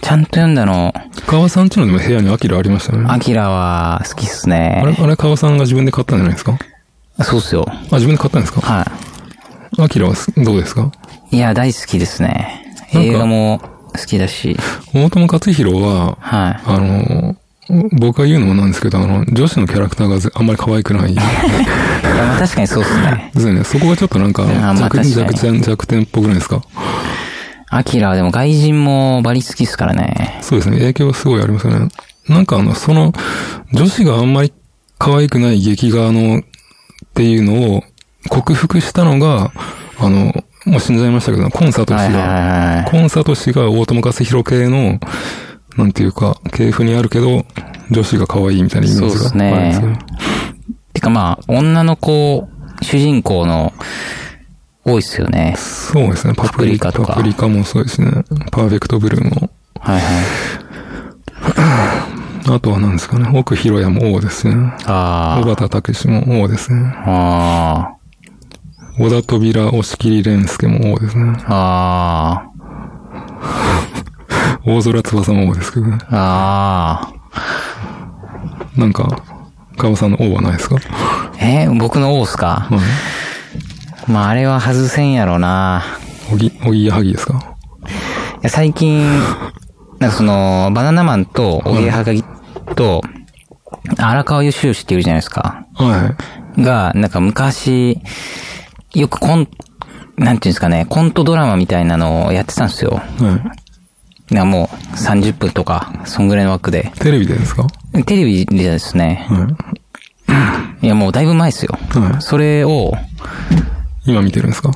[0.00, 0.94] ちゃんと読んだの、
[1.26, 3.04] 川さんちのでも部屋にアキラありましたね。
[3.08, 4.58] アキラは好きっすあれ、
[4.92, 4.96] ね。
[4.98, 6.58] あれ川さんが自分で買ったんじゃないですか？
[7.24, 7.66] そうっすよ。
[7.68, 8.60] あ、自分で買ったんですか？
[8.60, 8.86] は
[9.78, 10.90] アキラはすどうですか？
[11.30, 11.36] い。
[11.36, 12.74] いや、大好きですね。
[12.94, 13.60] 映画も
[13.94, 14.56] 好きだし。
[14.94, 16.60] 大友克弘は、はい。
[16.64, 17.36] あの、
[17.98, 21.14] 僕が言うのもなんですけど、あの、女子のキャラクターがぜあんまり可愛くない。
[22.52, 23.30] 確かにそうっすね。
[23.34, 23.64] ですよね。
[23.64, 26.62] そこがちょっとなんか、弱確かに弱点、弱点っぽくないですか？
[27.70, 30.38] アキラはでも外人もバリ好きっすからね。
[30.42, 30.78] そうですね。
[30.78, 31.88] 影響すごいありますよね。
[32.28, 33.12] なんかあの、その、
[33.72, 34.52] 女子があんまり
[34.98, 36.42] 可愛くない劇画の、っ
[37.14, 37.82] ていうのを
[38.28, 39.52] 克服したのが、
[39.98, 40.34] あの、
[40.66, 45.00] もう死んじゃいましたけど、コンサート氏が、コンサート氏が大友克弘系の、
[45.78, 47.46] なんていうか、系譜にあるけど、
[47.90, 49.98] 女子が可愛いみたいなイメージがあるんですよね。
[51.02, 52.48] てかまあ、女の子、
[52.80, 53.72] 主人公の、
[54.84, 55.54] 多いっすよね。
[55.56, 56.34] そうですね。
[56.34, 58.24] パプリカとかパプリカもそうですね。
[58.50, 59.50] パーフェクトブルーも。
[59.78, 60.24] はいはい。
[62.54, 63.28] あとは何ですかね。
[63.38, 64.72] 奥広也も王ですね。
[64.86, 66.92] あ小畑武史も王ですね。
[67.06, 67.90] あ。
[67.90, 67.96] あ
[68.98, 71.32] 小田扉押切蓮介も王ですね。
[71.46, 72.44] あ。
[72.44, 72.50] あ
[74.66, 75.98] 大空翼も王ですけどね。
[76.10, 77.12] あ。
[77.12, 77.12] あ
[78.76, 79.22] なんか、
[79.76, 80.76] 川さんの王はないですか？
[80.90, 81.32] あ。
[81.40, 82.66] えー僕の王っすか？
[82.70, 82.80] は
[84.08, 84.10] い。
[84.10, 85.82] まあ、あれは外せんやろな。
[86.32, 87.56] おぎ、おぎやはぎですか？
[87.86, 87.90] い
[88.42, 89.08] や最近、
[90.00, 92.24] なんかその、バナナマンと、おぎやはぎ
[92.74, 93.02] と、
[93.98, 95.66] 荒川よしっているじゃないですか。
[95.74, 96.14] は
[96.58, 97.98] が、なんか昔、
[98.94, 99.48] よくコン、
[100.18, 103.00] なんていうんですかね、コントドラマみたいなのをやってたんですよ。
[103.20, 103.24] い。
[103.24, 103.36] は
[104.30, 104.34] い。
[104.34, 106.90] なもう30分とか、そんぐらいの枠で。
[107.00, 107.66] テレビでですか？
[108.06, 109.46] テレビでですね、は
[110.82, 110.86] い。
[110.86, 111.78] いやもうだいぶ前ですよ。
[111.90, 112.92] はいそれを、
[114.06, 114.72] 今見てるんですか？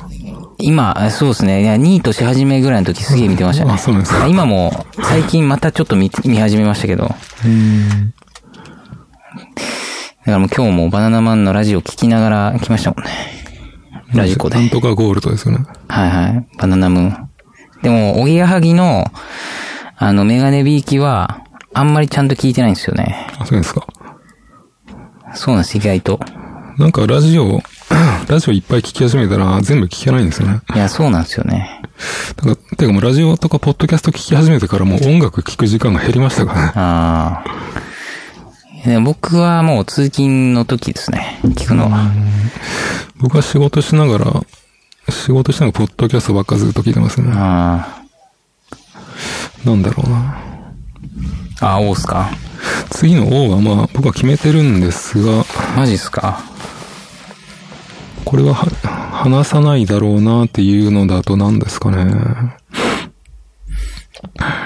[0.59, 3.73] 今、そうですね、いや、ニートし始めぐらいの時すげえ見てましたね。
[3.73, 7.13] あそうなんですかあ今も、最近またちょっと見、見始めましたけど。
[7.45, 8.09] うん。
[8.09, 8.13] だ
[10.25, 13.11] からもう今日もバナナマンのラジオ聞きながら来ましたもんね。
[14.13, 14.55] ラジコで。
[14.55, 15.65] なんとかゴールドですよね。
[15.87, 16.47] はいはい。
[16.57, 17.29] バナナムーン。
[17.83, 19.05] でも、おぎやはぎの、
[19.95, 21.41] あの、メガネビーキは、
[21.77, 23.27] あんまりちゃんと聞いてないんですよね。
[23.37, 23.85] あ、そうですか。
[25.35, 26.19] そうなんです、意外と。
[26.79, 27.61] なんかラジオ、
[28.27, 30.61] ラジオいっぱい聞き始めたら全部聞けないんですよね。
[30.73, 31.81] いや、そうなんですよね。
[32.35, 36.71] だから、てかもうラジオとかポッドキャスト聞き始めてからもう音楽聞く時間が減りましたからね。
[36.75, 38.87] ああ。
[38.87, 41.39] で僕はもう通勤の時ですね。
[41.43, 42.11] 聞くのは。
[43.19, 44.41] 僕は仕事しながら、
[45.09, 47.31] 仕事しながらポッドキャストばっかずっと聞いてますね。
[47.35, 48.01] あ
[49.63, 50.46] なんだろうな。
[51.61, 51.75] あ。
[51.75, 52.29] あ、王っすか
[52.91, 56.39] 次の O はまあ僕は決めてるんですが、マジっすか
[58.25, 58.65] これはは
[59.11, 62.57] 話さないだろうなっていうのだと何ですかね。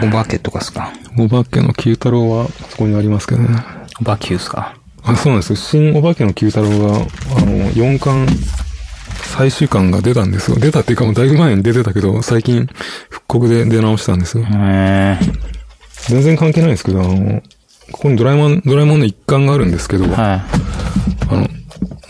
[0.04, 3.50] お化けとかっすかお化けの九太郎はそこにありますけどね。
[4.02, 5.56] お化けっすかあ、そうなんですよ。
[5.56, 8.28] 新お化けの九太郎が、あの、4巻、
[9.24, 10.58] 最終巻が出たんですよ。
[10.58, 12.68] 出たっていうかもうだいぶ前に出てたけど、最近
[13.10, 14.44] 復刻で出直したんですよ。
[14.44, 15.61] へえ。
[16.08, 17.42] 全然関係ないんですけど、あの、
[17.92, 20.42] ここにドラえもん、ドラえもんの一巻があるんですけど、は
[21.30, 21.48] あの、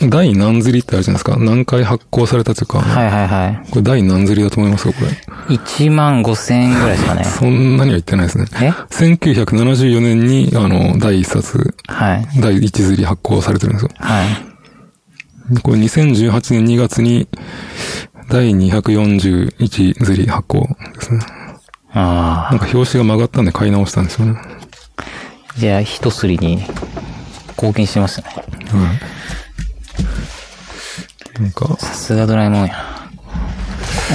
[0.09, 1.37] 第何釣りってあるじゃないですか。
[1.37, 2.81] 何回発行されたというか、い。
[2.81, 3.69] はいはいはい。
[3.69, 5.55] これ第何釣りだと思いますかこれ。
[5.55, 7.23] 1万5千円ぐらいですかね。
[7.23, 8.45] そんなには言ってないですね。
[8.61, 12.27] え？1974年に、あの、第一冊、はい。
[12.39, 13.89] 第一釣り発行されてるんですよ。
[13.97, 15.61] はい。
[15.61, 17.27] これ2018年2月に、
[18.29, 21.19] 第241釣り発行ですね。
[21.93, 24.39] あなんか表紙が曲がったんで買い直したんですよね。
[24.39, 24.43] あ。
[25.57, 26.63] じゃあ、一すりに
[27.49, 28.27] 貢献してますね。
[31.39, 32.75] なんか、さすがドラえもんや。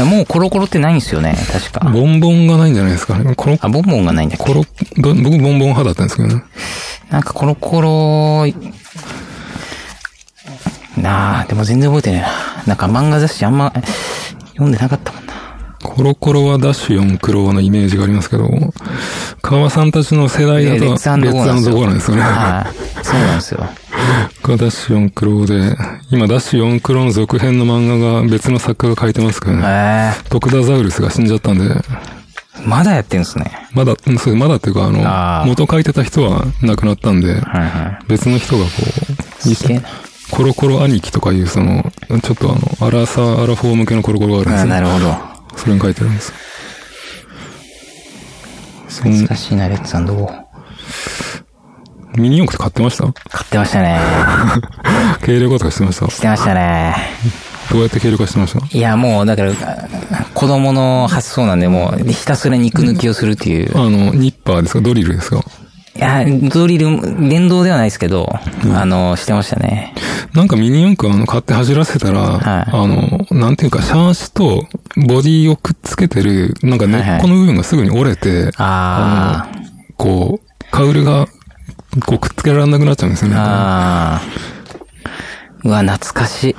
[0.05, 1.81] もうコロコロってないんですよね、確か。
[1.91, 3.35] ボンボンがないんじゃないですかね。
[3.35, 4.45] コロ、あ、ボンボンがないんだっけ？
[4.45, 4.65] コロ、
[4.99, 6.43] ど僕ボンボン派だったんですけどね。
[7.11, 8.47] なんかコロコロ、
[11.01, 12.29] なあ、でも全然覚えてないな。
[12.67, 13.73] なんか漫画雑誌あんま
[14.49, 15.12] 読んでなかった
[15.97, 18.51] コロコロはダッシュ4クローのイメージがありますけど、
[19.41, 21.37] 川さんたちの世代だと、レッツゴーなんですよ。
[21.47, 22.23] レッツゴーなんですよね。
[22.23, 22.67] は
[23.01, 23.05] い。
[23.05, 23.67] そうなんですよ。
[24.43, 25.77] これはダッシュ4クローで、
[26.11, 29.63] 今ダッシュ4クローの続編の漫画が別の作家が書いてますけどね。
[29.65, 32.67] へ徳田ザウルスが死んじゃったんで、え。
[32.67, 33.51] まだやってんすね。
[33.73, 40.07] まだ、うんそうまだっていうか、あの、あー元書いてた人は亡くなったんで、はいは別の人がこう。
[40.31, 41.91] コロコロ兄貴とかいう、その、
[42.23, 44.69] ちょっとあの、アラサー、アラフォー向けのコロコロがあるんであすよ。
[44.69, 45.36] なるほど。
[45.57, 46.33] それに書いてるんです。
[48.88, 50.47] そん懐かしいな、レッツゴー。
[52.21, 53.12] ミニ四駆って買ってました？
[53.31, 54.01] 買ってましたね。
[55.21, 56.09] 軽量化とかしてました？
[56.11, 56.97] してましたね。
[57.71, 58.64] どうやって軽量化してました？
[58.77, 59.53] いや、もう、だから、
[60.33, 63.77] 子供の発想なんで、もう、ひたすら肉抜きをするっていう。
[63.77, 64.81] あの、ニッパーですか？
[64.81, 65.45] ドリルですか？
[65.97, 68.29] いや、ドリル、電動ではないですけど、
[68.75, 69.95] あの、してましたね。
[70.35, 79.49] なんかミニ四駆あの、買って走らせたら、はいあの、なんていうか、シャーシとボディをくっつけてる、なんか根はいはいっこの部分がすぐに折れて、あ
[79.97, 81.27] こう、カウルが、
[82.05, 83.37] こう、くっつけられなくなっちゃうんですよね。
[83.39, 83.41] あ。
[83.41, 84.21] ああ。
[85.65, 86.57] うわ、懐かしい。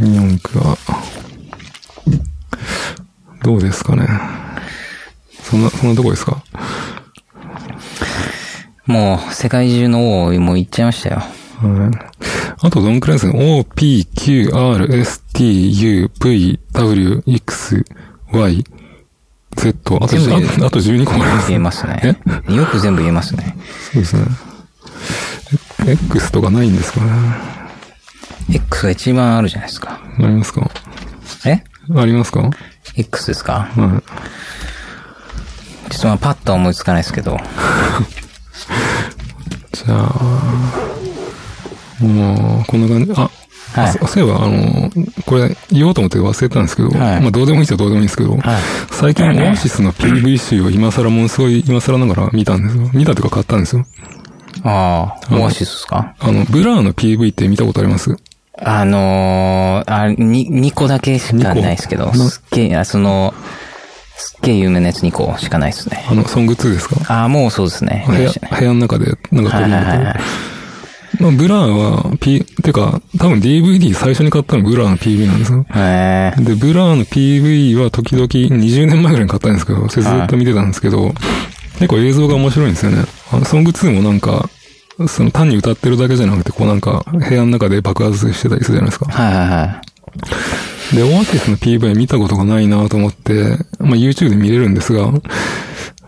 [0.00, 0.78] ミニ四駆は、
[3.42, 4.06] どうですかね。
[5.42, 6.42] そんな、そんなとこですか？
[8.88, 11.16] もう、世界中の王もう行っちゃいましたよ。
[11.16, 11.98] はい。
[12.60, 17.84] あとどんくらいですか ?O, P, Q, R, S, T, U, V, W, X,
[18.32, 18.64] Y,
[19.56, 19.96] Z。
[19.96, 20.16] あと、ああと
[20.78, 21.48] 12個あります。
[21.48, 22.18] 言えますね。
[22.48, 23.56] よく全部言えますね。
[23.92, 24.22] そうですね。
[25.86, 27.10] え X とかないんですかね
[28.50, 30.00] X が一番あるじゃないですか。
[30.18, 30.70] ありますか？
[31.46, 31.62] え？
[31.94, 32.40] ありますか？
[32.40, 32.50] は
[32.96, 33.68] ?X ですか？
[33.76, 33.76] い。
[35.90, 37.36] ちょっとまあパッとは思いつかないですけど。
[39.72, 40.04] じゃあ、
[42.04, 43.12] もう、こんな感じ。
[43.16, 43.30] あ、
[43.72, 43.92] はい。
[43.92, 44.90] そそういえば、あの、
[45.26, 47.20] これ言おうと思って忘れたんですけど、はい。
[47.20, 48.40] まあどうでもいいっちゃどうでもいいんですけど、はい。
[48.90, 52.90] 最近オアシスの PV 集を今更ものすごい今更ながら見たんですよ。
[52.94, 53.84] 見たというか買ったんですよ。
[54.64, 56.14] ああ、オアシスですか？
[56.18, 58.16] あの、ブラーの PV って見たことあります？
[58.60, 63.32] あのー、あ、に、2個だけしかないですけど、すっげえ、あその、
[64.20, 66.04] すっげえ有名なやつ2個しかないですね。
[66.10, 66.96] あの、 Song 2ですか？
[67.20, 68.04] ああ、もうそうですね。
[68.06, 70.20] 部屋、部屋の中で、なんかはいはいはいはい。
[71.20, 75.64] まあ、ブラーは、P、てか、多分 DVD 最初に買ったのブラーの PV なんですよ。
[75.74, 81.12] へえで、ブラーの PV は時々20年前ぐらいに買ったんですけど、それずっと見てたんですけど、
[81.78, 83.04] 結構映像が面白いんですよね。
[83.32, 84.50] あの、 Song 2もなんか、
[85.08, 89.06] その単に歌ってるだけじゃなくて、こうなんか、部屋の中で爆発してたりするじゃないですか。
[89.10, 89.80] はいはいはい。
[90.94, 95.18] で、オアシスの PV 見たことがないなと思って、まあ YouTube で見れるんですが、ま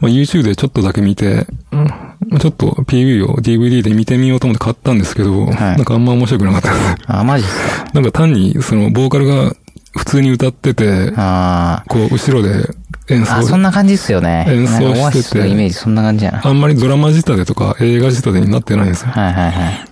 [0.03, 1.91] あ YouTube でちょっとだけ見て、うん
[2.39, 6.97] ちょっと PV を DVD で見てみようと思って買ったんですけど、はいなんかあんま面白くなかったです。
[7.07, 7.91] あ、マジっすか？
[7.95, 9.55] なんか単にそのボーカルが
[9.97, 12.69] 普通に歌ってて、あこう後ろで
[13.09, 13.39] 演奏あ。
[13.39, 14.45] あ、そんな感じっすよね。
[14.49, 16.47] 演奏しててなんかオアシスのイメージそんな感じやな。
[16.47, 19.13] あんまりドラマ仕立てとか映画仕立てになってないんですよ。
[19.13, 19.90] はいはいはい。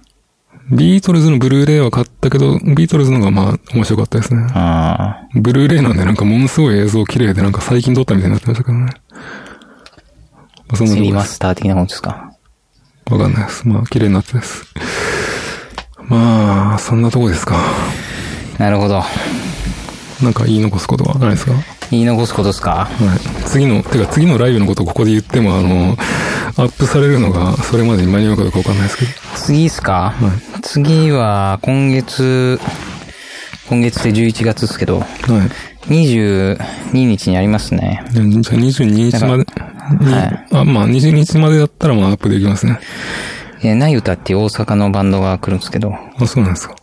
[0.71, 4.47] ビートルズのブルーレイは買ったけど、ビートルズの方がまあ面白かったですね。
[4.55, 8.93] あブルーレイなんでなんかものすごい映像綺麗でなんか最近撮ったみたいになってましたけどね。
[10.69, 10.87] まあそあ。
[10.87, 11.13] セリ。
[11.13, 12.35] マスター的なもんですか？
[13.11, 13.67] わかんないです。
[13.67, 14.67] まあ綺麗になってです。
[16.09, 17.57] まあ、そんなとこですか。
[18.59, 19.03] なるほど。
[20.23, 21.53] なんか言い残すことはないですか？
[21.53, 21.59] は
[21.91, 22.89] 言い残すことですか？
[22.91, 23.45] い。
[23.47, 25.97] 次の、てか次のライブのことをここで言っても、あの、
[26.57, 29.11] アップされるのがそれまでに間に合うかどうかわかんないですけど。
[29.37, 30.15] 次っすか、
[30.71, 32.61] 次は、今月、
[33.71, 35.09] 今月で11月ですけど、はい。
[35.91, 36.59] 22
[36.93, 38.05] 日にありますね。
[38.11, 39.47] じゃあ22日まで、
[40.05, 42.79] にはいあ、まあ22日までだったらまあアップできますね。
[43.63, 46.77] えー、ナイウタっていう大阪のバンドが来るんですけど、いあ、そうなんですか。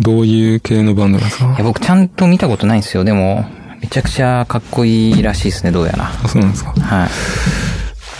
[0.00, 1.54] どういう系のバンドなんですか？
[1.56, 3.04] や、僕ちゃんと見たことないんですよ。
[3.04, 3.48] でも、
[3.80, 6.06] めちゃくちゃかっこいいらしいですね、どうやら。
[6.24, 6.72] あ、そうなんですか。
[6.72, 7.08] はい。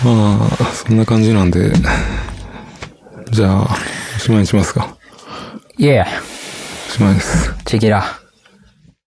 [0.04, 1.72] まあ、そんな感じなんで、
[3.32, 3.76] じゃあ、
[4.16, 4.96] おしまいにしますか。
[5.81, 6.07] いやいや、